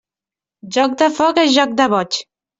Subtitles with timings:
[0.77, 2.21] Joc de foc és joc de boig.